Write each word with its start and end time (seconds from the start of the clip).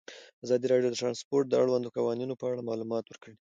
ازادي 0.45 0.65
راډیو 0.71 0.91
د 0.91 0.95
ترانسپورټ 1.01 1.45
د 1.49 1.53
اړونده 1.61 1.89
قوانینو 1.97 2.33
په 2.39 2.45
اړه 2.49 2.67
معلومات 2.69 3.05
ورکړي. 3.07 3.29